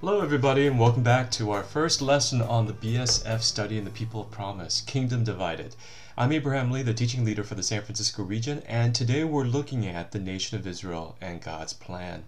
[0.00, 3.90] Hello, everybody, and welcome back to our first lesson on the BSF study in the
[3.90, 5.74] People of Promise Kingdom Divided.
[6.18, 9.86] I'm Abraham Lee, the teaching leader for the San Francisco region, and today we're looking
[9.86, 12.24] at the nation of Israel and God's plan.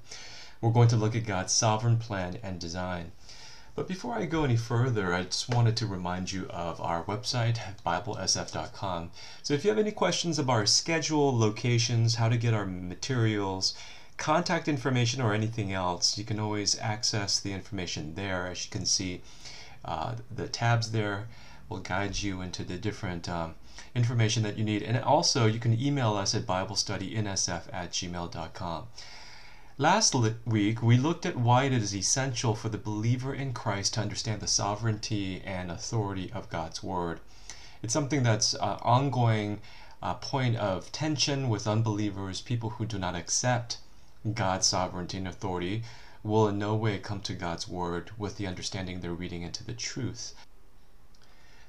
[0.63, 3.13] We're going to look at God's sovereign plan and design.
[3.75, 7.59] But before I go any further, I just wanted to remind you of our website,
[7.85, 9.11] BibleSF.com.
[9.43, 13.75] So if you have any questions about our schedule, locations, how to get our materials,
[14.19, 18.49] contact information or anything else, you can always access the information there.
[18.49, 19.23] As you can see,
[19.85, 21.29] uh, the tabs there
[21.69, 23.55] will guide you into the different um,
[23.95, 24.83] information that you need.
[24.83, 28.87] And also, you can email us at BibleStudyNSF at gmail.com.
[29.79, 34.01] Last week, we looked at why it is essential for the believer in Christ to
[34.01, 37.21] understand the sovereignty and authority of God's Word.
[37.83, 39.61] It's something that's an ongoing
[40.03, 43.79] uh, point of tension with unbelievers, people who do not accept
[44.35, 45.85] God's sovereignty and authority
[46.23, 49.73] will in no way come to God's word with the understanding they're reading into the
[49.73, 50.35] truth.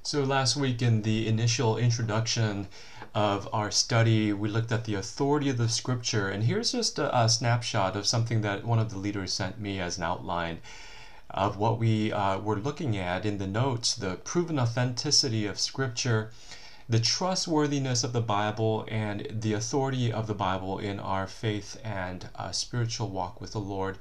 [0.02, 2.68] So, last week in the initial introduction
[3.14, 6.28] of our study, we looked at the authority of the scripture.
[6.28, 9.78] And here's just a, a snapshot of something that one of the leaders sent me
[9.78, 10.60] as an outline
[11.30, 16.30] of what we uh, were looking at in the notes the proven authenticity of scripture
[16.90, 22.28] the trustworthiness of the Bible and the authority of the Bible in our faith and
[22.34, 23.96] uh, spiritual walk with the Lord,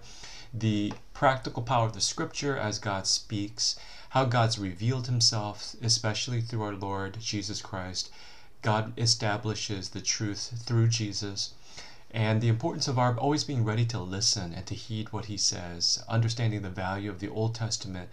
[0.52, 3.76] the practical power of the Scripture as God speaks,
[4.09, 8.09] how God's revealed Himself, especially through our Lord Jesus Christ.
[8.64, 11.53] God establishes the truth through Jesus.
[12.09, 15.38] And the importance of our always being ready to listen and to heed what He
[15.38, 18.09] says, understanding the value of the Old Testament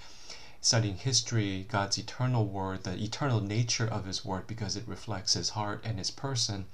[0.61, 5.51] studying history, God's eternal word, the eternal nature of his word because it reflects his
[5.51, 6.67] heart and his person,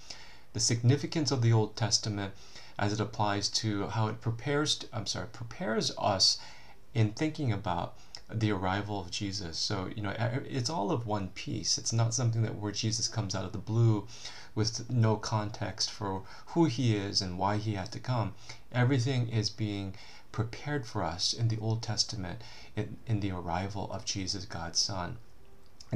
[0.52, 2.34] the significance of the Old Testament
[2.78, 6.38] as it applies to how it prepares I'm sorry, prepares us
[6.94, 7.96] in thinking about
[8.34, 9.58] the arrival of Jesus.
[9.58, 10.14] So, you know,
[10.48, 11.76] it's all of one piece.
[11.76, 14.06] It's not something that where Jesus comes out of the blue
[14.54, 18.34] with no context for who he is and why he had to come.
[18.72, 19.94] Everything is being
[20.32, 22.42] prepared for us in the Old Testament
[22.74, 25.18] in, in the arrival of Jesus, God's Son.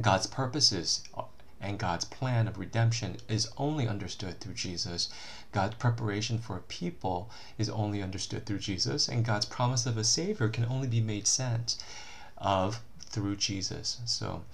[0.01, 1.23] God's purposes uh,
[1.59, 5.09] and God's plan of redemption is only understood through Jesus.
[5.53, 10.05] God's preparation for a people is only understood through Jesus, and God's promise of a
[10.05, 11.79] Savior can only be made sense
[12.37, 13.99] of through Jesus.
[14.05, 14.45] So,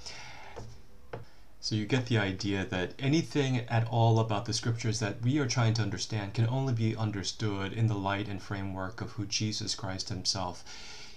[1.62, 5.46] so you get the idea that anything at all about the scriptures that we are
[5.46, 9.74] trying to understand can only be understood in the light and framework of who Jesus
[9.74, 10.64] Christ himself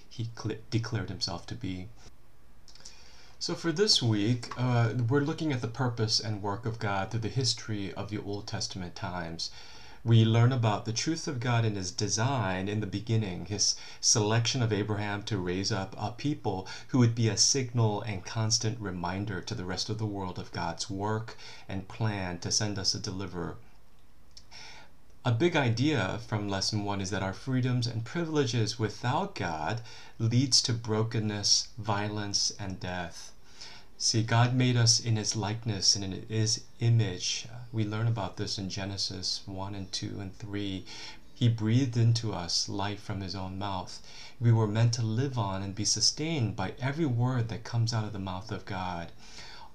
[0.08, 0.30] he
[0.70, 1.88] declared himself to be.
[3.38, 7.20] So for this week, uh, we're looking at the purpose and work of God through
[7.20, 9.50] the history of the Old Testament times
[10.06, 14.62] we learn about the truth of God and his design in the beginning, his selection
[14.62, 19.40] of Abraham to raise up a people who would be a signal and constant reminder
[19.40, 21.36] to the rest of the world of God's work
[21.68, 23.56] and plan to send us a deliverer.
[25.24, 29.80] A big idea from lesson one is that our freedoms and privileges without God
[30.20, 33.32] leads to brokenness, violence, and death.
[33.98, 37.48] See, God made us in His likeness and in His image.
[37.76, 40.86] We learn about this in Genesis 1 and 2 and 3.
[41.34, 44.00] He breathed into us life from His own mouth.
[44.40, 48.06] We were meant to live on and be sustained by every word that comes out
[48.06, 49.12] of the mouth of God.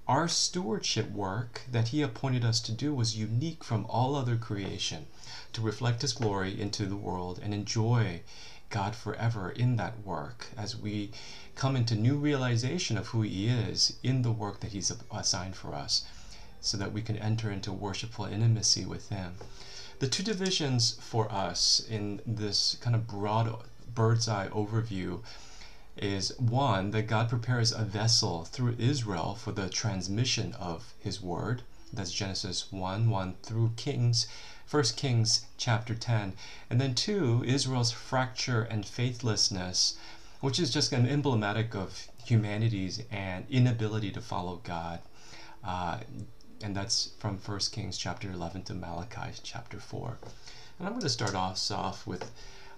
[0.08, 5.06] Our stewardship work that He appointed us to do was unique from all other creation
[5.54, 8.24] to reflect His glory into the world and enjoy
[8.72, 11.12] God forever in that work as we
[11.54, 15.76] come into new realization of who He is in the work that He's assigned for
[15.76, 16.04] us
[16.62, 19.34] so that we can enter into worshipful intimacy with Him.
[20.00, 23.54] The two divisions for us in this kind of broad
[23.94, 25.22] bird's eye overview
[25.98, 31.64] is one, that God prepares a vessel through Israel for the transmission of His word.
[31.92, 34.28] That's Genesis 1 1 through Kings
[34.70, 36.34] 1 Kings chapter 10.
[36.70, 39.98] And then two, Israel's fracture and faithlessness
[40.42, 45.00] which is just an emblematic of humanity's and inability to follow God.
[45.64, 46.00] Uh,
[46.64, 50.18] and that's from 1 Kings chapter 11 to Malachi chapter 4.
[50.78, 52.32] And I'm going to start off off with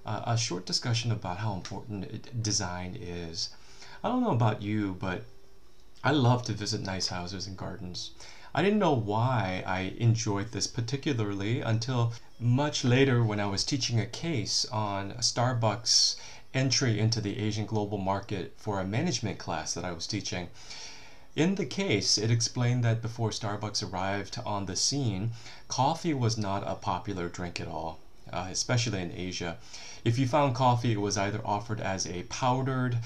[0.05, 3.49] uh, a short discussion about how important design is.
[4.03, 5.23] I don't know about you, but
[6.03, 8.11] I love to visit nice houses and gardens.
[8.55, 13.99] I didn't know why I enjoyed this particularly until much later when I was teaching
[13.99, 16.15] a case on Starbucks
[16.53, 20.49] entry into the Asian global market for a management class that I was teaching.
[21.35, 25.31] In the case, it explained that before Starbucks arrived on the scene,
[25.67, 27.99] coffee was not a popular drink at all.
[28.31, 29.57] uh, especially in Asia.
[30.03, 32.97] If you found coffee, it was either offered as a powdered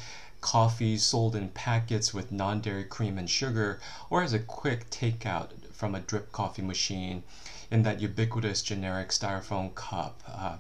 [0.42, 3.80] coffee sold in packets with non dairy cream and sugar,
[4.10, 7.24] or as a quick takeout from a drip coffee machine
[7.70, 10.22] in that ubiquitous generic styrofoam cup.
[10.28, 10.58] Uh,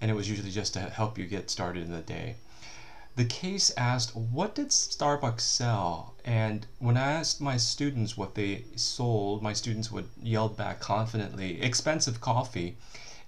[0.00, 2.36] and it was usually just to help you get started in the day.
[3.14, 6.14] The case asked, What did Starbucks sell?
[6.24, 11.60] And when I asked my students what they sold, my students would yell back confidently,
[11.60, 12.78] Expensive coffee.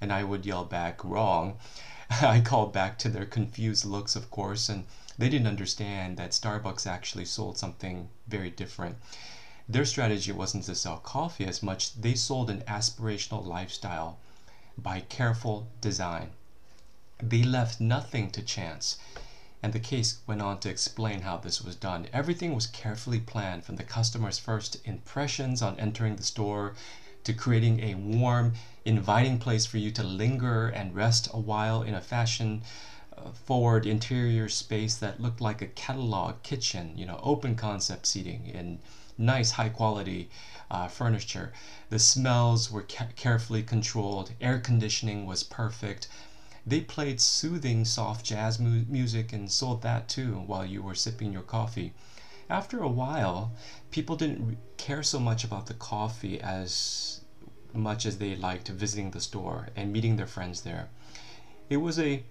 [0.00, 1.58] And I would yell back, Wrong.
[2.10, 4.86] I called back to their confused looks, of course, and
[5.18, 8.96] they didn't understand that Starbucks actually sold something very different.
[9.68, 14.18] Their strategy wasn't to sell coffee as much, they sold an aspirational lifestyle
[14.78, 16.30] by careful design.
[17.22, 18.96] They left nothing to chance.
[19.64, 22.06] And the case went on to explain how this was done.
[22.12, 26.74] Everything was carefully planned from the customer's first impressions on entering the store
[27.22, 28.52] to creating a warm,
[28.84, 32.60] inviting place for you to linger and rest a while in a fashion
[33.16, 38.52] uh, forward interior space that looked like a catalog kitchen, you know, open concept seating
[38.54, 38.80] and
[39.16, 40.28] nice high quality
[40.70, 41.54] uh, furniture.
[41.88, 46.06] The smells were ca- carefully controlled, air conditioning was perfect.
[46.66, 51.32] They played soothing soft jazz mu- music and sold that too while you were sipping
[51.32, 51.92] your coffee.
[52.48, 53.52] After a while,
[53.90, 57.20] people didn't care so much about the coffee as
[57.74, 60.88] much as they liked visiting the store and meeting their friends there.
[61.68, 62.22] It was a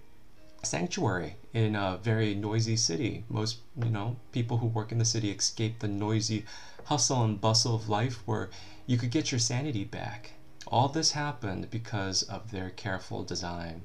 [0.62, 3.24] sanctuary in a very noisy city.
[3.28, 6.44] Most, you know, people who work in the city escape the noisy
[6.84, 8.50] hustle and bustle of life where
[8.86, 10.32] you could get your sanity back.
[10.66, 13.82] All this happened because of their careful design.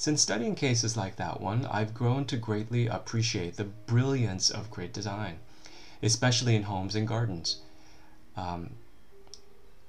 [0.00, 4.94] Since studying cases like that one, I've grown to greatly appreciate the brilliance of great
[4.94, 5.40] design,
[6.02, 7.58] especially in homes and gardens.
[8.34, 8.76] Um,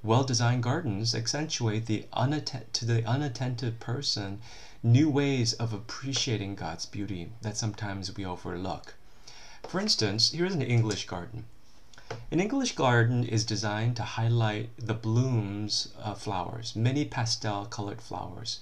[0.04, 4.42] well designed gardens accentuate the unatt- to the unattentive person
[4.84, 8.96] new ways of appreciating God's beauty that sometimes we overlook.
[9.66, 11.46] For instance, here's an English garden.
[12.30, 18.60] An English garden is designed to highlight the blooms of flowers, many pastel colored flowers.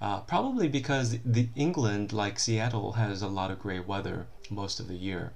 [0.00, 4.86] Uh, probably because the England, like Seattle, has a lot of gray weather most of
[4.86, 5.32] the year,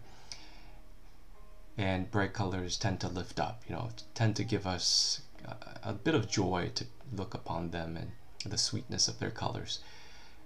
[1.77, 3.63] and bright colors tend to lift up.
[3.67, 7.97] You know, tend to give us a, a bit of joy to look upon them
[7.97, 8.13] and
[8.45, 9.81] the sweetness of their colors.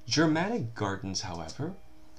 [0.06, 1.74] Germanic gardens, however,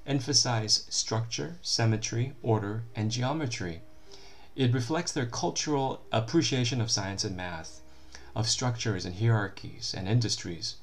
[0.06, 3.82] emphasize structure, symmetry, order, and geometry.
[4.56, 7.82] It reflects their cultural appreciation of science and math,
[8.36, 10.76] of structures and hierarchies and industries.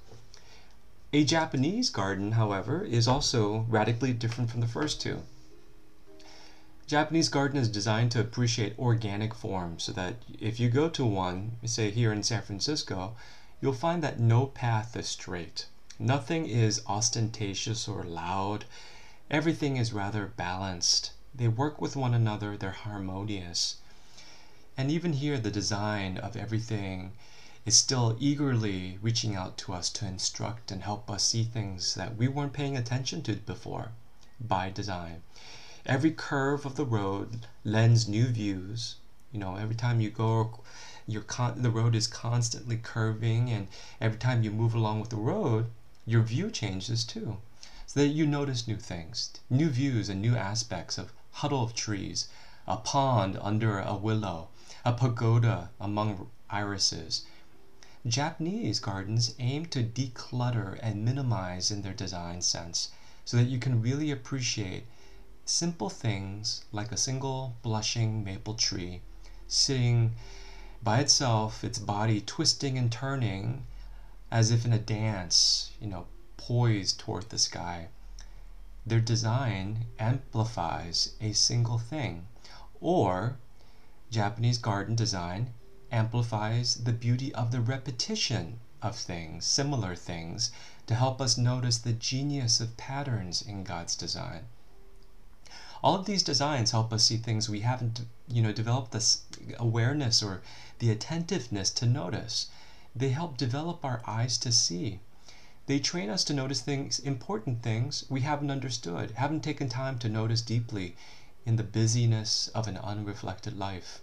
[1.14, 5.22] A Japanese garden, however, is also radically different from the first two.
[6.88, 11.52] Japanese garden is designed to appreciate organic forms so that if you go to one,
[11.66, 13.14] say here in San Francisco,
[13.60, 15.66] you'll find that no path is straight.
[16.00, 18.64] Nothing is ostentatious or loud.
[19.30, 21.12] Everything is rather balanced.
[21.32, 23.76] They work with one another, they're harmonious.
[24.76, 27.12] And even here, the design of everything
[27.66, 32.16] is still eagerly reaching out to us to instruct and help us see things that
[32.16, 33.92] we weren't paying attention to before
[34.38, 35.22] by design.
[35.86, 38.96] Every curve of the road lends new views.
[39.32, 40.60] You know, every time you go,
[41.06, 43.68] your con- the road is constantly curving, and
[44.00, 45.66] every time you move along with the road,
[46.06, 47.38] your view changes too.
[47.86, 52.28] So that you notice new things, new views and new aspects of huddle of trees,
[52.66, 54.48] a pond under a willow,
[54.84, 57.24] a pagoda among irises.
[58.06, 62.90] Japanese gardens aim to declutter and minimize in their design sense
[63.24, 64.84] so that you can really appreciate
[65.46, 69.00] simple things like a single blushing maple tree
[69.48, 70.14] sitting
[70.82, 73.64] by itself, its body twisting and turning
[74.30, 76.06] as if in a dance, you know,
[76.36, 77.88] poised toward the sky.
[78.84, 82.26] Their design amplifies a single thing,
[82.82, 83.38] or
[84.10, 85.54] Japanese garden design
[85.94, 90.50] amplifies the beauty of the repetition of things, similar things,
[90.88, 94.46] to help us notice the genius of patterns in God's design.
[95.84, 99.22] All of these designs help us see things we haven't, you know, developed this
[99.56, 100.42] awareness or
[100.80, 102.48] the attentiveness to notice.
[102.96, 104.98] They help develop our eyes to see.
[105.66, 110.08] They train us to notice things, important things we haven't understood, haven't taken time to
[110.08, 110.96] notice deeply
[111.46, 114.00] in the busyness of an unreflected life.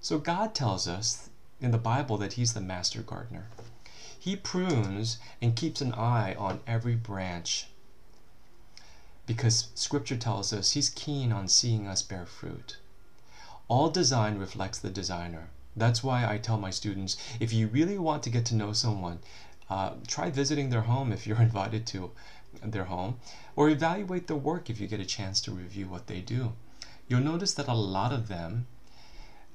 [0.00, 1.28] So God tells us
[1.60, 3.46] in the Bible that He's the master gardener.
[4.18, 7.66] He prunes and keeps an eye on every branch
[9.26, 12.78] because Scripture tells us He's keen on seeing us bear fruit.
[13.68, 15.48] All design reflects the designer.
[15.76, 19.20] That's why I tell my students if you really want to get to know someone,
[19.70, 22.10] Uh, try visiting their home if you're invited to
[22.60, 23.20] their home,
[23.54, 26.54] or evaluate their work if you get a chance to review what they do.
[27.06, 28.66] You'll notice that a lot of them,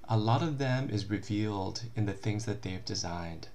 [0.08, 3.48] a lot of them is revealed in the things that they've designed.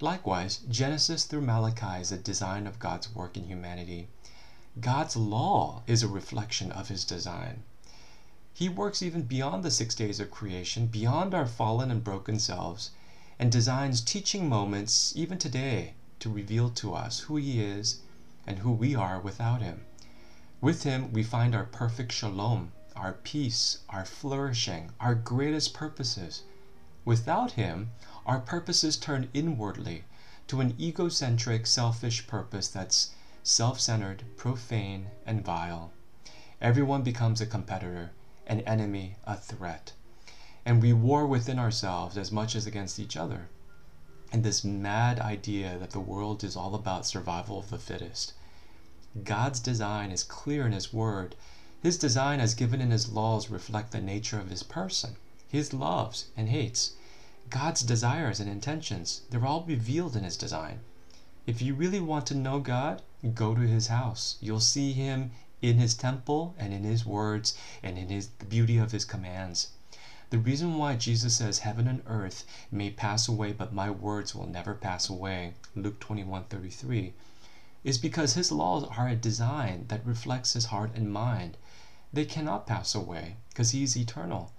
[0.00, 4.08] Likewise, Genesis through Malachi is a design of God's work in humanity.
[4.80, 7.64] God's law is a reflection of his design.
[8.54, 12.90] He works even beyond the six days of creation, beyond our fallen and broken selves,
[13.38, 18.00] and designs teaching moments even today to reveal to us who he is
[18.46, 19.84] and who we are without him.
[20.60, 26.42] With him, we find our perfect shalom, our peace, our flourishing, our greatest purposes.
[27.04, 27.92] Without him,
[28.26, 30.04] our purposes turn inwardly
[30.48, 33.10] to an egocentric, selfish purpose that's
[33.42, 35.92] self centered, profane, and vile.
[36.60, 38.10] Everyone becomes a competitor,
[38.46, 39.92] an enemy, a threat.
[40.66, 43.48] And we war within ourselves as much as against each other.
[44.32, 48.32] And this mad idea that the world is all about survival of the fittest.
[49.22, 51.36] God's design is clear in His Word.
[51.80, 55.14] His design, as given in His laws, reflect the nature of His person,
[55.46, 56.94] His loves and hates.
[57.50, 60.80] God's desires and intentions, they're all revealed in His design.
[61.46, 64.38] If you really want to know God, go to His house.
[64.40, 65.30] You'll see Him
[65.62, 69.68] in His temple and in His words and in His the beauty of His commands.
[70.30, 74.48] The reason why Jesus says heaven and earth may pass away, but my words will
[74.48, 77.12] never pass away, Luke 21:33,
[77.84, 81.56] is because his laws are a design that reflects his heart and mind.
[82.10, 84.52] They cannot pass away because he is eternal.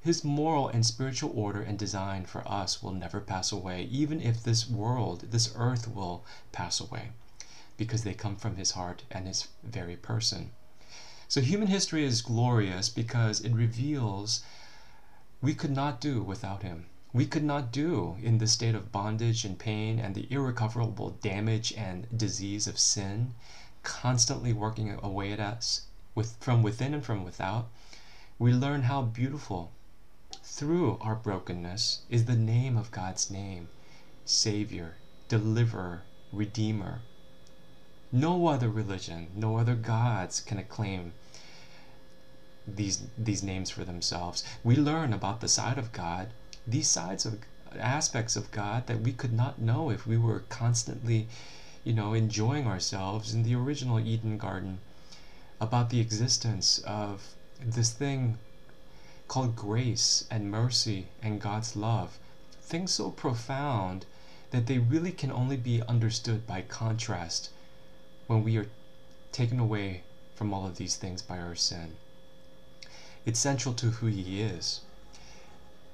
[0.00, 4.42] His moral and spiritual order and design for us will never pass away, even if
[4.42, 7.10] this world, this earth will pass away,
[7.76, 10.50] because they come from his heart and his very person.
[11.28, 14.42] So human history is glorious because it reveals
[15.40, 16.86] we could not do without him.
[17.12, 21.72] We could not do in the state of bondage and pain and the irrecoverable damage
[21.76, 23.34] and disease of sin
[23.82, 25.82] constantly working away at us
[26.18, 27.68] with, from within and from without.
[28.40, 29.70] We learn how beautiful
[30.42, 33.68] through our brokenness is the name of God's name
[34.24, 34.96] Savior,
[35.28, 37.02] Deliverer, Redeemer.
[38.10, 41.12] No other religion, no other gods can acclaim
[42.66, 44.42] these, these names for themselves.
[44.64, 46.30] We learn about the side of God,
[46.66, 47.38] these sides of
[47.78, 51.28] aspects of God that we could not know if we were constantly,
[51.84, 54.80] you know, enjoying ourselves in the original Eden garden,
[55.60, 58.38] about the existence of this thing
[59.26, 62.18] called grace and mercy and God's love.
[62.62, 64.06] Things so profound
[64.50, 67.50] that they really can only be understood by contrast
[68.26, 68.68] when we are
[69.32, 70.02] taken away
[70.34, 71.96] from all of these things by our sin.
[73.26, 74.80] It's central to who He is.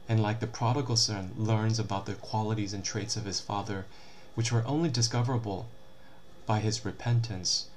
[0.08, 3.86] And like the prodigal son learns about the qualities and traits of his father,
[4.34, 5.68] which were only discoverable
[6.44, 7.68] by his repentance,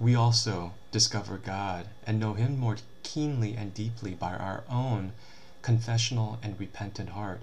[0.00, 5.12] we also discover God and know Him more keenly and deeply by our own
[5.62, 7.42] confessional and repentant heart.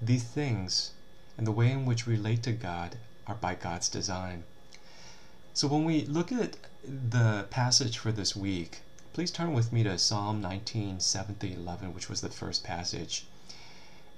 [0.00, 0.92] These things
[1.36, 4.44] and the way in which we relate to God are by God's design.
[5.52, 8.80] So when we look at the passage for this week,
[9.12, 13.26] please turn with me to Psalm 19, 7 to 11, which was the first passage.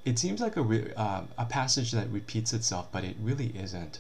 [0.05, 3.99] It seems like a, uh, a passage that repeats itself, but it really isn't.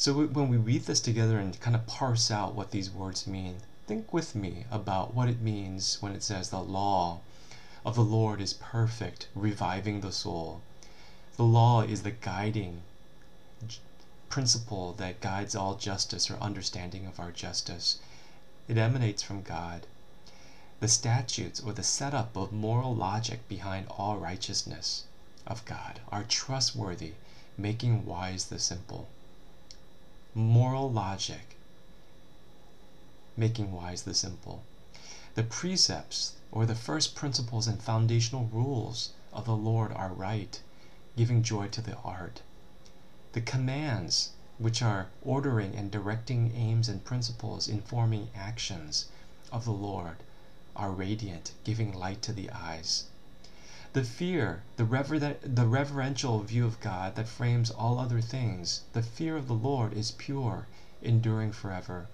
[0.00, 3.56] So when we read this together and kind of parse out what these words mean,
[3.88, 7.18] think with me about what it means when it says the law
[7.84, 10.60] of the Lord is perfect, reviving the soul.
[11.36, 12.82] The law is the guiding
[14.28, 17.98] principle that guides all justice or understanding of our justice.
[18.68, 19.88] It emanates from God.
[20.78, 25.06] The statutes or the setup of moral logic behind all righteousness
[25.44, 27.14] of God are trustworthy,
[27.56, 29.08] making wise the simple
[31.18, 31.56] logic,
[33.36, 34.62] making wise the simple.
[35.34, 40.60] The precepts, or the first principles and foundational rules of the Lord are right,
[41.16, 42.42] giving joy to the heart.
[43.32, 49.06] The commands, which are ordering and directing aims and principles informing actions
[49.50, 50.18] of the Lord,
[50.76, 53.06] are radiant, giving light to the eyes.
[53.92, 59.02] The fear, the, rever- the reverential view of God that frames all other things, the
[59.02, 60.68] fear of the Lord is pure,
[61.02, 62.08] enduring forever.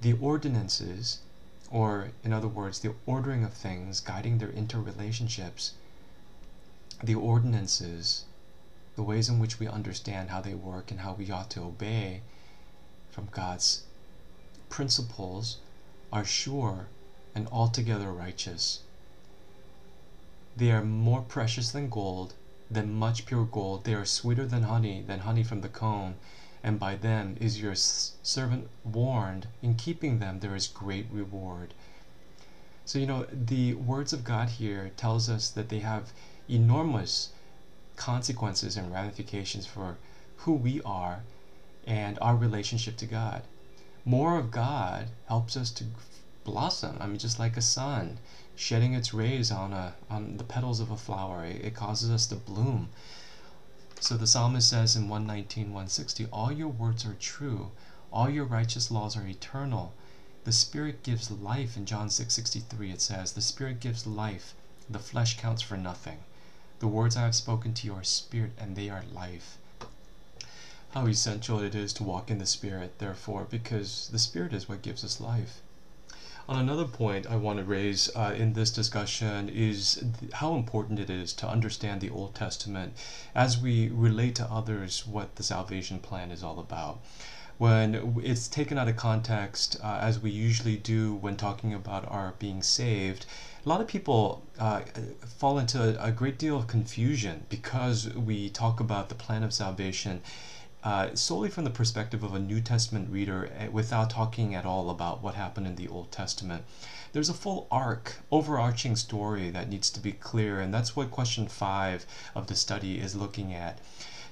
[0.00, 1.20] The ordinances,
[1.70, 5.72] or in other words, the ordering of things guiding their interrelationships,
[7.02, 8.24] the ordinances,
[8.96, 12.22] the ways in which we understand how they work and how we ought to obey
[13.10, 13.84] from God's
[14.68, 15.58] principles,
[16.12, 16.88] are sure
[17.34, 18.80] and altogether righteous.
[20.56, 22.34] They are more precious than gold,
[22.70, 23.84] than much pure gold.
[23.84, 26.16] They are sweeter than honey, than honey from the comb.
[26.64, 29.48] And by them is your servant warned.
[29.62, 31.74] In keeping them, there is great reward.
[32.84, 36.12] So, you know, the words of God here tells us that they have
[36.48, 37.30] enormous
[37.96, 39.98] consequences and ramifications for
[40.38, 41.22] who we are
[41.86, 43.42] and our relationship to God.
[44.04, 45.84] More of God helps us to
[46.44, 46.96] blossom.
[47.00, 48.18] I mean, just like a sun
[48.56, 52.26] shedding its rays on a on the petals of a flower, it, it causes us
[52.28, 52.88] to bloom.
[54.02, 57.70] So the psalmist says in 119, 160, All your words are true,
[58.12, 59.94] all your righteous laws are eternal.
[60.42, 61.76] The Spirit gives life.
[61.76, 64.56] In John 6, 63, it says, The Spirit gives life,
[64.90, 66.18] the flesh counts for nothing.
[66.80, 69.56] The words I have spoken to you are spirit, and they are life.
[70.94, 74.82] How essential it is to walk in the Spirit, therefore, because the Spirit is what
[74.82, 75.62] gives us life.
[76.48, 80.02] On another point I want to raise uh, in this discussion is
[80.34, 82.94] how important it is to understand the Old Testament
[83.32, 87.00] as we relate to others what the salvation plan is all about.
[87.58, 92.34] When it's taken out of context, uh, as we usually do when talking about our
[92.40, 93.24] being saved,
[93.64, 94.80] a lot of people uh,
[95.38, 99.54] fall into a, a, great deal of confusion because we talk about the plan of
[99.54, 100.22] salvation
[100.84, 104.90] uh, solely from the perspective of a New Testament reader eh, without talking at all
[104.90, 106.64] about what happened in the Old Testament.
[107.12, 111.46] There's a full arc, overarching story that needs to be clear, and that's what question
[111.46, 113.78] five of the study is looking at.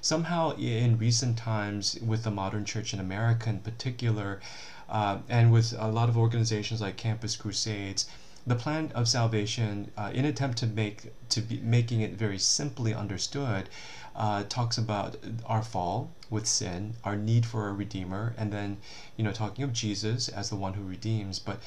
[0.01, 4.41] Somehow, in recent times, with the modern church in America in particular,
[4.89, 8.07] uh, and with a lot of organizations like Campus Crusades,
[8.45, 12.93] the plan of salvation, uh, in attempt to make to be making it very simply
[12.93, 13.69] understood,
[14.15, 15.15] uh, talks about
[15.45, 18.77] our fall with sin, our need for a redeemer, and then
[19.17, 21.39] you know talking of Jesus as the one who redeems.
[21.39, 21.59] But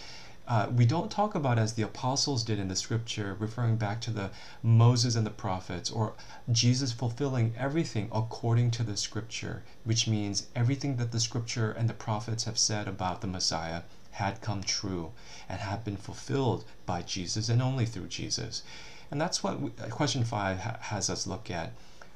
[0.47, 4.11] uh, we don't talk about as the apostles did in the scripture, referring back to
[4.11, 4.31] the
[4.63, 6.13] Moses and the prophets, or
[6.53, 11.95] Jesus fulfilling everything according to the scripture, which means everything that the scripture and the
[11.95, 15.13] prophets have said about the Messiah had come true
[15.49, 18.63] and had been fulfilled by Jesus and only through Jesus.
[19.11, 21.73] And that's what we, question five ha has us look at.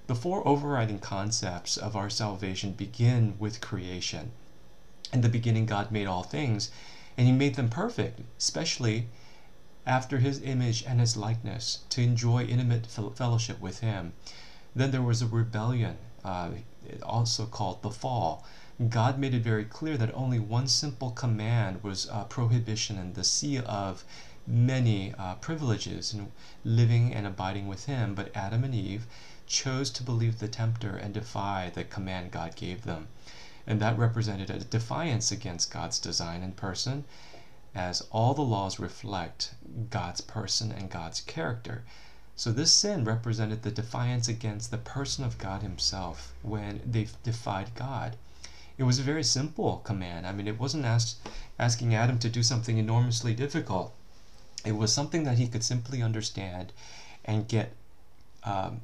[0.08, 4.30] The four overriding concepts of our salvation begin with creation.
[5.12, 6.70] In the beginning, God made all things,
[7.18, 9.08] and He made them perfect, especially
[9.84, 14.14] after His image and His likeness, to enjoy intimate fellowship with Him.
[14.74, 16.52] Then there was a rebellion, uh,
[17.02, 18.46] also called the fall.
[18.88, 23.24] God made it very clear that only one simple command was a prohibition and the
[23.24, 24.04] sea of
[24.46, 26.32] many uh, privileges in
[26.64, 28.14] living and abiding with Him.
[28.14, 29.06] But Adam and Eve
[29.48, 33.08] chose to believe the tempter and defy the command God gave them.
[33.66, 37.04] And that represented a defiance against God's design and person,
[37.74, 39.54] as all the laws reflect
[39.90, 41.84] God's person and God's character.
[42.36, 47.74] So this sin represented the defiance against the person of God Himself when they defied
[47.74, 48.16] God.
[48.78, 50.26] It was a very simple command.
[50.26, 51.18] I mean, it wasn't asked,
[51.58, 53.92] asking Adam to do something enormously difficult.
[54.64, 56.72] It was something that he could simply understand
[57.24, 57.72] and get
[58.44, 58.82] um,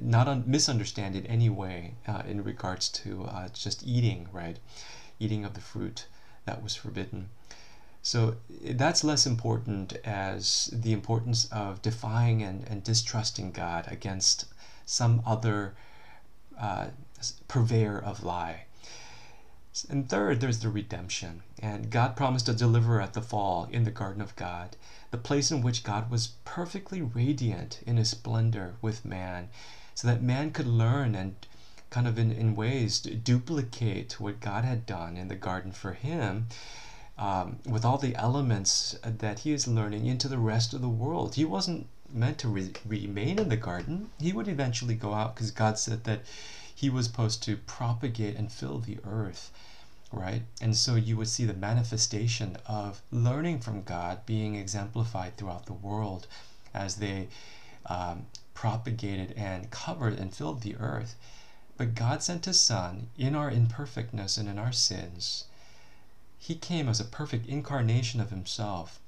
[0.00, 4.58] not un- misunderstand it anyway uh, in regards to uh, just eating, right?
[5.18, 6.06] Eating of the fruit
[6.44, 7.28] that was forbidden.
[8.02, 14.46] So that's less important as the importance of defying and, and distrusting God against
[14.86, 15.74] some other
[16.58, 16.88] uh,
[17.46, 18.64] purveyor of lie.
[19.88, 21.42] And third, there's the redemption.
[21.62, 24.76] And God promised a deliverer at the fall in the garden of God
[25.10, 29.48] the place in which God was perfectly radiant in his splendor with man,
[29.94, 31.34] so that man could learn and
[31.90, 36.46] kind of in, in ways duplicate what God had done in the garden for him.
[37.18, 41.34] Um, with all the elements that he is learning into the rest of the world.
[41.34, 44.08] He wasn't meant to re- remain in the garden.
[44.18, 46.22] He would eventually go out because God said that
[46.74, 49.50] he was supposed to propagate and fill the earth
[50.12, 50.42] right?
[50.60, 55.72] And so you would see the manifestation of learning from God being exemplified throughout the
[55.72, 56.26] world
[56.74, 57.28] as they
[57.86, 61.16] um, propagated and covered and filled the earth.
[61.76, 65.44] But God sent His Son in our imperfectness and in our sins.
[66.38, 68.98] He came as a perfect incarnation of Himself.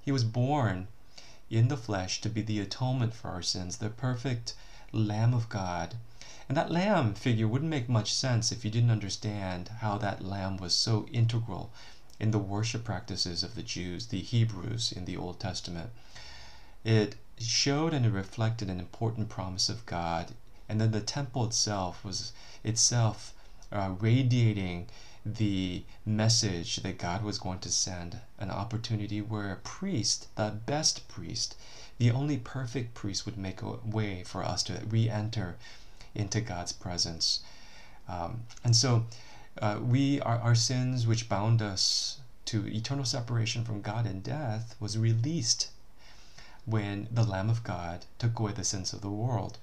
[0.00, 0.88] He was born
[1.50, 4.54] in the flesh to be the atonement for our sins, the perfect
[4.92, 5.96] Lamb of God
[6.48, 10.56] and that lamb figure wouldn't make much sense if you didn't understand how that lamb
[10.56, 11.72] was so integral
[12.22, 15.90] in the worship practices of the Jews, the Hebrews in the Old Testament.
[16.84, 20.32] It showed and it reflected an important promise of God,
[20.68, 23.34] and then the temple itself was itself
[23.72, 24.88] uh, radiating
[25.26, 31.08] the message that God was going to send an opportunity where a priest, the best
[31.08, 31.56] priest,
[31.98, 35.56] the only perfect priest, would make a way for us to re enter
[36.14, 37.40] into God's presence.
[38.08, 39.06] Um, and so,
[39.58, 44.74] uh, we our, our sins which bound us to eternal separation from God and death
[44.80, 45.70] was released
[46.64, 49.58] when the Lamb of God took away the sins of the world.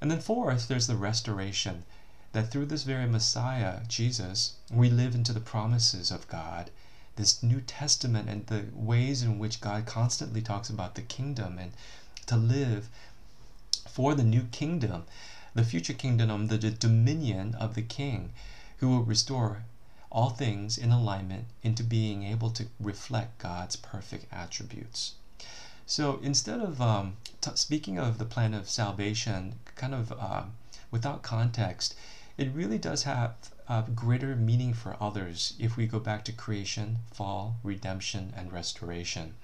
[0.00, 1.84] And then, fourth, there's the restoration
[2.32, 6.70] that through this very Messiah, Jesus, we live into the promises of God,
[7.16, 11.72] this New Testament, and the ways in which God constantly talks about the kingdom and
[12.26, 12.88] to live
[13.88, 15.04] for the new kingdom,
[15.58, 18.30] the future kingdom, the, the dominion of the King
[18.76, 19.64] who will restore
[20.08, 25.14] all things in alignment into being able to reflect God's perfect attributes.
[25.84, 27.16] So instead of um,
[27.54, 30.44] speaking of the plan of salvation, kind of uh,
[30.92, 31.96] without context,
[32.36, 33.34] it really does have
[33.68, 39.34] a greater meaning for others if we go back to creation, fall, redemption, and restoration.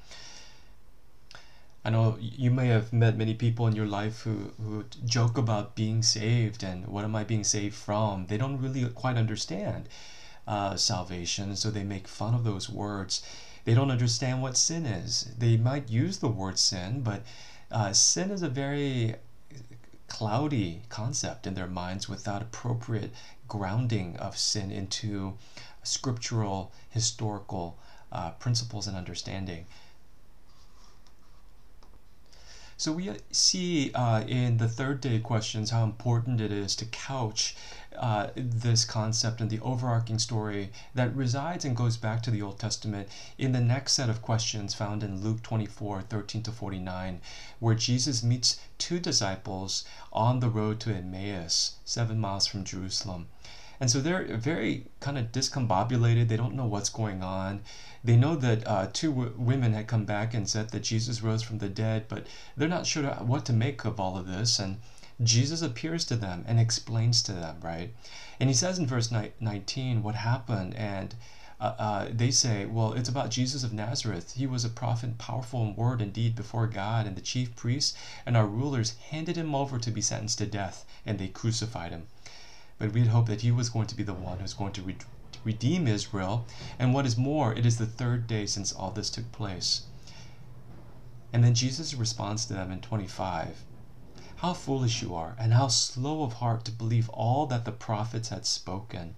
[1.87, 5.75] I know you may have met many people in your life who, who joke about
[5.75, 8.27] being saved and what am I being saved from?
[8.27, 9.91] They don't really quite understand
[10.47, 13.23] uh, salvation, so they make fun of those words.
[13.65, 15.35] They don't understand what sin is.
[15.39, 17.23] They might use the word sin, but
[17.71, 19.17] uh, sin is a very
[20.09, 23.13] cloudy concept in their minds without appropriate
[23.47, 25.37] grounding of sin into
[25.83, 27.79] scriptural, historical
[28.11, 29.67] uh, principles and understanding.
[32.77, 37.55] So we see uh, in the third day questions how important it is to couch
[37.97, 42.59] uh, this concept and the overarching story that resides and goes back to the Old
[42.59, 43.09] Testament
[43.39, 47.21] in the next set of questions found in Luke 24 13 to 49,
[47.61, 53.29] where Jesus meets two disciples on the road to Emmaus, seven miles from Jerusalem.
[53.81, 56.29] And so they're very kind of discombobulated.
[56.29, 57.63] They don't know what's going on.
[58.05, 61.57] They know that uh, two women had come back and said that Jesus rose from
[61.57, 64.59] the dead, but they're not sure what to make of all of this.
[64.59, 64.79] And
[65.23, 67.95] Jesus appears to them and explains to them, right?
[68.39, 71.15] And he says in verse 19 what happened, and
[71.59, 74.35] uh, uh, they say, well, it's about Jesus of Nazareth.
[74.35, 77.97] He was a prophet, powerful in word and deed before God, and the chief priests
[78.27, 82.09] and our rulers handed him over to be sentenced to death, and they crucified him.
[82.79, 84.83] But we had hoped that he was going to be the one who's going to
[84.83, 84.97] re-
[85.45, 86.47] redeem Israel.
[86.79, 89.83] And what is more, it is the third day since all this took place.
[91.33, 93.65] And then Jesus responds to them in 25
[94.37, 98.31] How foolish you are, and how slow of heart to believe all that the prophets
[98.31, 99.15] had spoken.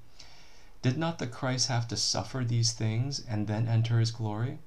[0.83, 4.59] Did not the Christ have to suffer these things and then enter his glory?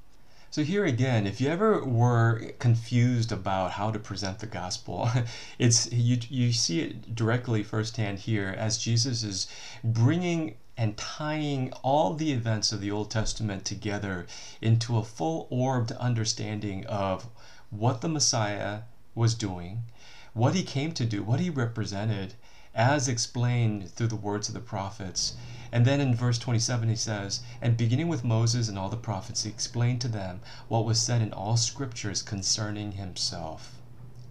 [0.52, 5.08] So here again, if you ever were confused about how to present the gospel,
[5.60, 9.48] it's you you see it directly firsthand here as Jesus is
[9.84, 14.26] bringing and tying all the events of the Old Testament together
[14.62, 17.28] into a full orbed understanding of
[17.70, 19.84] what the Messiah was doing,
[20.32, 22.34] what he came to do, what he represented,
[22.74, 25.36] as explained through the words of the prophets.
[25.70, 29.44] And then in verse 27 he says, And beginning with Moses and all the prophets,
[29.44, 30.40] he explained to them
[30.70, 33.76] what was said in all scriptures concerning himself.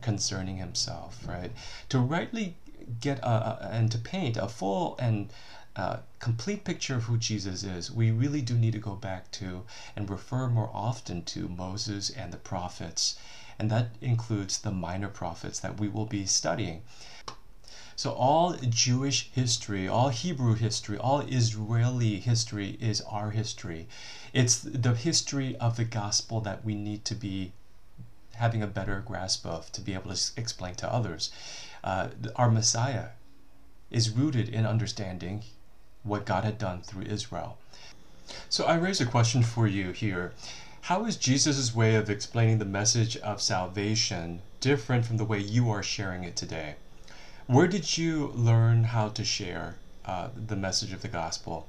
[0.01, 1.53] Concerning himself, right?
[1.91, 2.57] To rightly
[3.01, 5.31] get a, and to paint a full and
[5.77, 9.65] uh, complete picture of who Jesus is, we really do need to go back to
[9.95, 13.17] and refer more often to Moses and the prophets.
[13.59, 16.83] And that includes the minor prophets that we will be studying.
[17.95, 23.89] So all Jewish history, all Hebrew history, all Israeli history is our history.
[24.33, 27.53] It's the history of the gospel that we need to be
[28.35, 31.31] having a better grasp of to be able to explain to others.
[31.83, 33.09] Uh, our Messiah
[33.91, 35.43] is rooted in understanding
[36.03, 37.59] what God had done through Israel.
[38.49, 40.33] So I raise a question for you here.
[40.83, 45.71] How is Jesus' way of explaining the message of salvation different from the way you
[45.71, 46.77] are sharing it today?
[47.47, 51.69] Where did you learn how to share uh, the message of the gospel?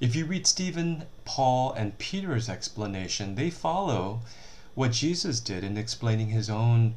[0.00, 4.20] If you read Stephen, Paul, and Peter's explanation, they follow
[4.74, 6.94] what Jesus did in explaining his own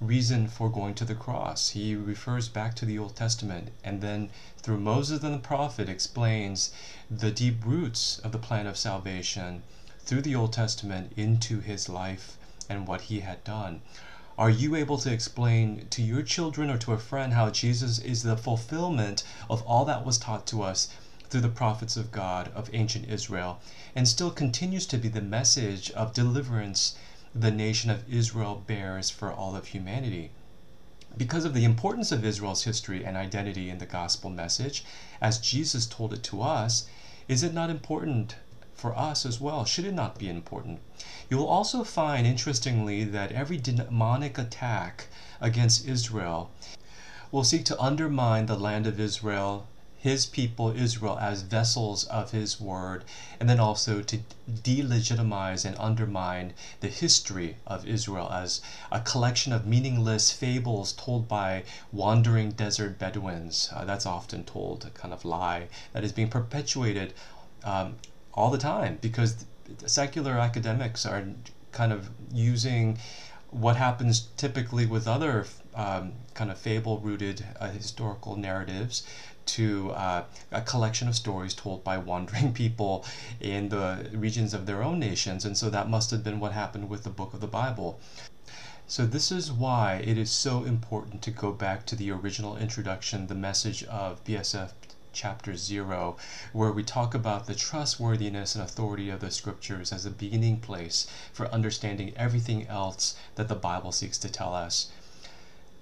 [0.00, 1.70] reason for going to the cross.
[1.70, 6.72] He refers back to the Old Testament and then through Moses and the prophet explains
[7.10, 9.62] the deep roots of the plan of salvation
[10.00, 13.82] through the Old Testament into his life and what he had done.
[14.38, 18.22] Are you able to explain to your children or to a friend how Jesus is
[18.22, 20.88] the fulfillment of all that was taught to us
[21.28, 23.60] through the prophets of God of ancient Israel
[23.94, 26.94] and still continues to be the message of deliverance
[27.34, 30.30] the nation of Israel bears for all of humanity?
[31.16, 34.84] Because of the importance of Israel's history and identity in the gospel message,
[35.20, 36.86] as Jesus told it to us,
[37.28, 38.36] Is it not important
[38.74, 39.64] for us as well?
[39.64, 40.80] Should it not be important?
[41.28, 45.06] You will also find, interestingly, that every demonic attack
[45.40, 46.50] against Israel
[47.30, 49.68] will seek to undermine the land of Israel
[50.00, 53.04] his people Israel as vessels of his word,
[53.38, 54.18] and then also to
[54.50, 61.64] delegitimize and undermine the history of Israel as a collection of meaningless fables told by
[61.92, 63.68] wandering desert Bedouins.
[63.74, 67.12] Uh, that's often told, a kind of lie that is being perpetuated
[67.62, 67.96] um,
[68.32, 69.44] all the time because
[69.86, 71.26] secular academics are
[71.72, 72.98] kind of using
[73.50, 79.06] what happens typically with other um, kind of fable rooted uh, historical narratives
[79.46, 83.04] to uh, a collection of stories told by wandering people
[83.40, 85.44] in the regions of their own nations.
[85.44, 88.00] And so that must have been what happened with the book of the Bible.
[88.86, 93.28] So, this is why it is so important to go back to the original introduction,
[93.28, 94.72] the message of BSF
[95.12, 96.16] chapter 0,
[96.52, 101.06] where we talk about the trustworthiness and authority of the scriptures as a beginning place
[101.32, 104.90] for understanding everything else that the Bible seeks to tell us.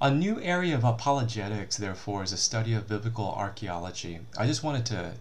[0.00, 4.20] A new area of apologetics, therefore, is a study of biblical archaeology.
[4.38, 5.14] I just wanted to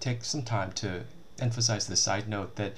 [0.00, 1.04] take some time to
[1.38, 2.74] emphasize the side note that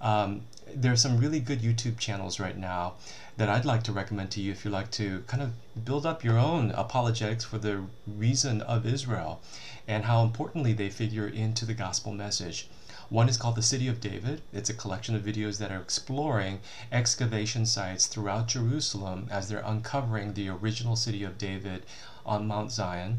[0.00, 0.42] um,
[0.74, 2.94] there are some really good YouTube channels right now
[3.36, 6.24] that I'd like to recommend to you if you like to kind of build up
[6.24, 9.40] your own apologetics for the reason of Israel
[9.86, 12.68] and how importantly they figure into the gospel message.
[13.12, 14.40] One is called The City of David.
[14.54, 20.32] It's a collection of videos that are exploring excavation sites throughout Jerusalem as they're uncovering
[20.32, 21.84] the original city of David
[22.24, 23.18] on Mount Zion.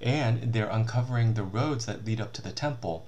[0.00, 3.04] And they're uncovering the roads that lead up to the temple.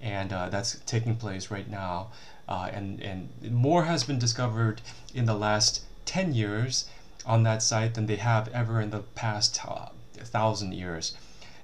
[0.00, 2.08] And uh, that's taking place right now.
[2.48, 4.80] Uh, and, and more has been discovered
[5.12, 6.86] in the last 10 years
[7.26, 11.14] on that site than they have ever in the past uh, thousand years.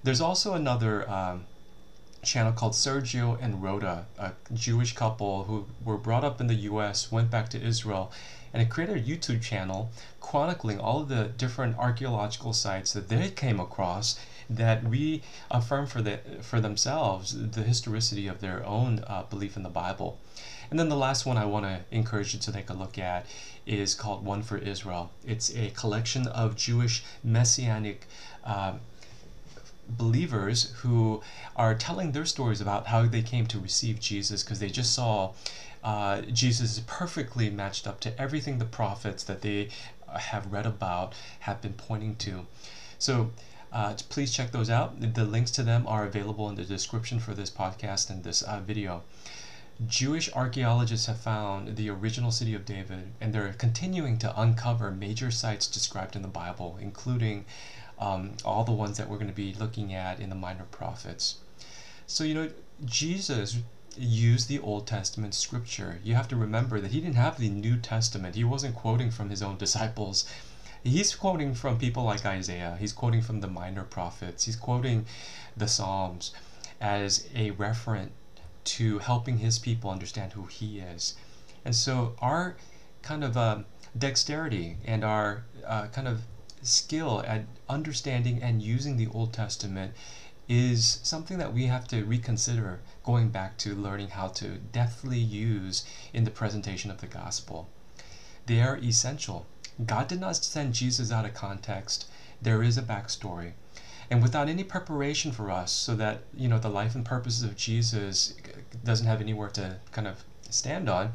[0.02, 1.46] There's also another um,
[2.22, 7.10] channel called Sergio and Rhoda, a Jewish couple who were brought up in the US,
[7.10, 8.12] went back to Israel,
[8.54, 13.58] and created a YouTube channel chronicling all of the different archaeological sites that they came
[13.58, 19.62] across that reaffirm for the for themselves the historicity of their own uh, belief in
[19.62, 20.18] the Bible.
[20.70, 23.26] And then the last one I want to encourage you to take a look at
[23.66, 25.10] is called One for Israel.
[25.26, 28.06] It's a collection of Jewish messianic
[28.44, 28.74] uh,
[29.88, 31.22] believers who
[31.56, 35.32] are telling their stories about how they came to receive Jesus because they just saw
[35.82, 39.68] uh, Jesus is perfectly matched up to everything the prophets that they
[40.08, 42.46] uh, have read about have been pointing to.
[42.98, 43.32] So
[43.72, 45.14] uh, please check those out.
[45.14, 48.60] The links to them are available in the description for this podcast and this uh,
[48.60, 49.02] video.
[49.86, 55.32] Jewish archaeologists have found the original city of David, and they're continuing to uncover major
[55.32, 57.44] sites described in the Bible, including
[58.02, 61.36] um, all the ones that we're going to be looking at in the minor prophets.
[62.06, 62.50] So, you know,
[62.84, 63.58] Jesus
[63.96, 66.00] used the Old Testament scripture.
[66.02, 69.30] You have to remember that he didn't have the New Testament, he wasn't quoting from
[69.30, 70.24] his own disciples.
[70.82, 75.06] He's quoting from people like Isaiah, he's quoting from the minor prophets, he's quoting
[75.56, 76.32] the Psalms
[76.80, 78.08] as a referent
[78.64, 81.14] to helping his people understand who he is.
[81.64, 82.56] And so, our
[83.02, 83.58] kind of uh,
[83.96, 86.22] dexterity and our uh, kind of
[86.62, 89.94] skill at understanding and using the Old Testament
[90.48, 95.84] is something that we have to reconsider going back to learning how to deftly use
[96.12, 97.68] in the presentation of the gospel.
[98.46, 99.46] They are essential.
[99.86, 102.06] God did not send Jesus out of context.
[102.40, 103.52] There is a backstory.
[104.10, 107.56] And without any preparation for us, so that you know the life and purposes of
[107.56, 108.34] Jesus
[108.84, 111.12] doesn't have anywhere to kind of stand on,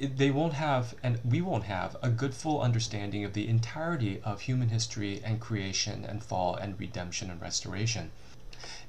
[0.00, 4.40] they won't have, and we won't have, a good full understanding of the entirety of
[4.40, 8.10] human history and creation and fall and redemption and restoration.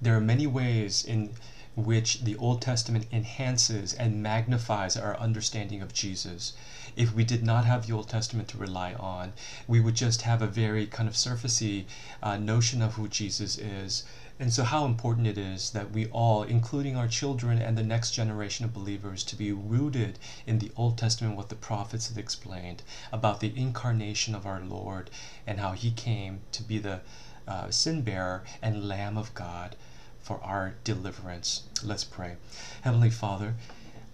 [0.01, 1.35] There are many ways in
[1.75, 6.53] which the Old Testament enhances and magnifies our understanding of Jesus.
[6.95, 9.33] If we did not have the Old Testament to rely on,
[9.67, 11.85] we would just have a very kind of surfacey
[12.23, 14.03] uh, notion of who Jesus is
[14.39, 18.11] and so, how important it is that we all, including our children and the next
[18.11, 22.83] generation of believers, to be rooted in the Old Testament, what the prophets have explained
[23.11, 25.09] about the incarnation of our Lord
[25.47, 27.01] and how He came to be the
[27.47, 29.75] uh, sin bearer and Lamb of God
[30.19, 31.63] for our deliverance.
[31.83, 32.35] Let's pray.
[32.81, 33.55] Heavenly Father,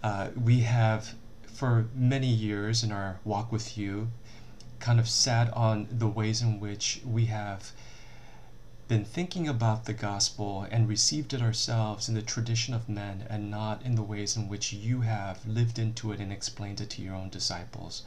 [0.01, 1.15] uh, we have
[1.47, 4.09] for many years in our walk with you
[4.79, 7.71] kind of sat on the ways in which we have
[8.87, 13.49] been thinking about the gospel and received it ourselves in the tradition of men and
[13.49, 17.01] not in the ways in which you have lived into it and explained it to
[17.01, 18.03] your own disciples.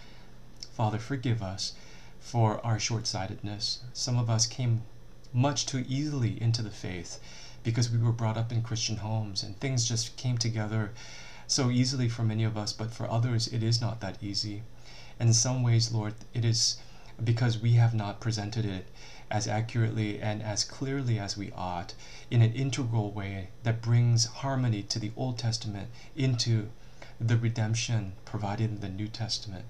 [0.73, 1.73] Father, forgive us
[2.21, 3.81] for our short sightedness.
[3.95, 4.83] Some of us came
[5.33, 7.21] much too easily into the faith
[7.63, 10.93] because we were brought up in Christian homes and things just came together
[11.47, 14.63] so easily for many of us, but for others, it is not that easy.
[15.19, 16.77] And in some ways, Lord, it is
[17.23, 18.89] because we have not presented it
[19.31, 21.95] as accurately and as clearly as we ought
[22.31, 26.69] in an integral way that brings harmony to the Old Testament into
[27.21, 29.65] the redemption provided in the New Testament.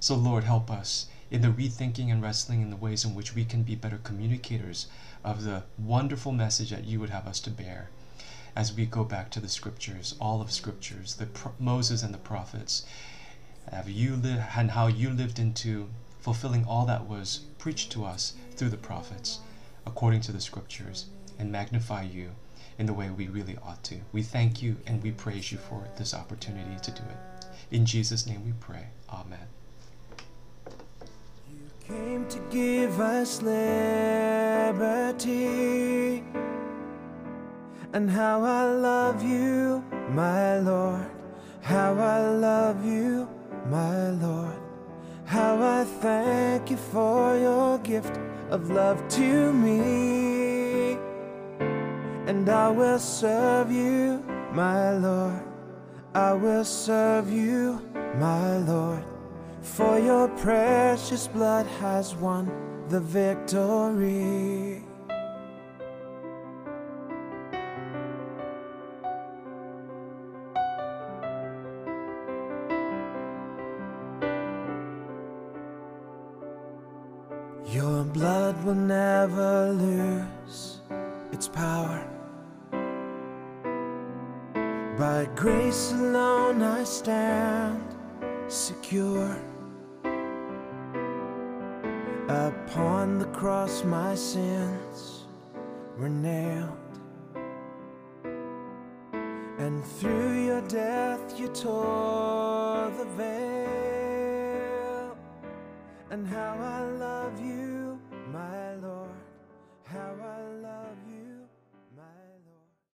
[0.00, 3.44] So, Lord, help us in the rethinking and wrestling in the ways in which we
[3.44, 4.86] can be better communicators
[5.24, 7.90] of the wonderful message that you would have us to bear
[8.56, 12.86] as we go back to the scriptures, all of scriptures, the Moses and the prophets,
[13.70, 15.90] have you li- and how you lived into
[16.26, 19.38] fulfilling all that was preached to us through the prophets,
[19.86, 21.06] according to the scriptures,
[21.38, 22.30] and magnify you
[22.78, 24.00] in the way we really ought to.
[24.10, 27.46] We thank you and we praise you for this opportunity to do it.
[27.70, 28.88] In Jesus' name we pray.
[29.08, 29.46] Amen.
[31.48, 34.64] You came to give us liberty.
[37.92, 41.06] And how I love you, my Lord.
[41.62, 43.28] How I love you,
[43.70, 44.65] my Lord.
[45.26, 48.16] How I thank you for your gift
[48.48, 50.96] of love to me.
[52.28, 55.42] And I will serve you, my Lord.
[56.14, 57.82] I will serve you,
[58.14, 59.04] my Lord.
[59.62, 62.48] For your precious blood has won
[62.88, 64.84] the victory.